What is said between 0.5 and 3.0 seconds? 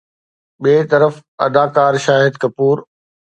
ٻئي طرف اداڪار شاهد ڪپور